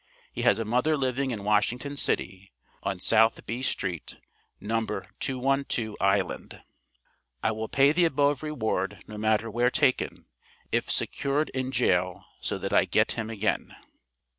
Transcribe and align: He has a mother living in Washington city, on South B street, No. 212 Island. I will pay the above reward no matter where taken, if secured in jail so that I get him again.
He 0.33 0.41
has 0.41 0.57
a 0.57 0.65
mother 0.65 0.97
living 0.97 1.29
in 1.29 1.43
Washington 1.43 1.95
city, 1.95 2.51
on 2.81 2.99
South 2.99 3.45
B 3.45 3.61
street, 3.61 4.17
No. 4.59 4.83
212 5.19 5.95
Island. 6.01 6.63
I 7.43 7.51
will 7.51 7.67
pay 7.67 7.91
the 7.91 8.05
above 8.05 8.41
reward 8.41 9.03
no 9.05 9.19
matter 9.19 9.51
where 9.51 9.69
taken, 9.69 10.25
if 10.71 10.89
secured 10.89 11.49
in 11.49 11.71
jail 11.71 12.25
so 12.39 12.57
that 12.57 12.73
I 12.73 12.85
get 12.85 13.11
him 13.11 13.29
again. 13.29 13.75